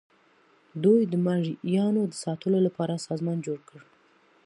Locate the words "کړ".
3.69-3.79